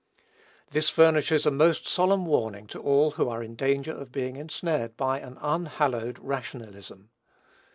This 0.71 0.89
furnishes 0.89 1.45
a 1.45 1.51
most 1.51 1.87
solemn 1.87 2.25
warning 2.25 2.65
to 2.69 2.79
all 2.79 3.11
who 3.11 3.29
are 3.29 3.43
in 3.43 3.53
danger 3.55 3.91
of 3.91 4.11
being 4.11 4.35
ensnared 4.35 4.97
by 4.97 5.19
an 5.19 5.37
unhallowed 5.39 6.17
rationalism. 6.17 7.11